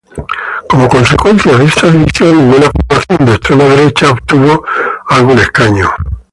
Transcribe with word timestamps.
Como 0.67 0.89
consecuencia 0.89 1.55
de 1.55 1.65
esta 1.65 1.85
división, 1.91 2.35
ninguna 2.35 2.71
formación 2.87 3.17
de 3.23 3.31
extrema 3.35 3.63
derecha 3.65 4.09
obtuvo 4.09 4.65
algún 5.09 5.37
escaño. 5.37 5.91